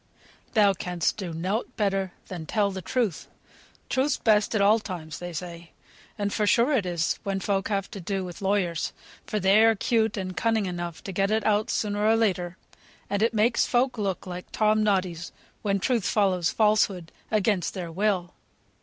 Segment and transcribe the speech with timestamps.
[0.55, 3.27] ]"Thou canst do nought better than tell the truth.
[3.87, 5.73] Truth's best at all times, they say;
[6.17, 8.93] and for sure it is when folk have to do with lawyers;
[9.27, 12.57] for they're 'cute and cunning enough to get it out sooner or later,
[13.11, 18.33] and it makes folk look like Tom Noddies, when truth follows falsehood, against their will."